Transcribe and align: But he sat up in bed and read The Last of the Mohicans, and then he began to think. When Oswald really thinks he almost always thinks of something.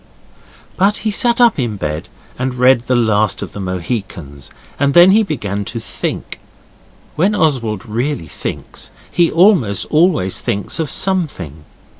But 0.77 0.97
he 1.05 1.11
sat 1.11 1.39
up 1.39 1.59
in 1.59 1.75
bed 1.77 2.09
and 2.39 2.55
read 2.55 2.81
The 2.87 2.95
Last 2.95 3.43
of 3.43 3.51
the 3.51 3.59
Mohicans, 3.59 4.49
and 4.79 4.95
then 4.95 5.11
he 5.11 5.21
began 5.21 5.63
to 5.65 5.79
think. 5.79 6.39
When 7.15 7.35
Oswald 7.35 7.85
really 7.85 8.25
thinks 8.27 8.89
he 9.11 9.29
almost 9.29 9.85
always 9.91 10.39
thinks 10.41 10.79
of 10.79 10.89
something. 10.89 11.65